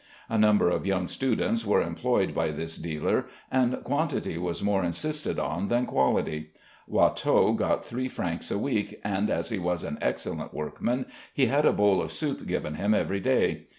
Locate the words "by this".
2.33-2.75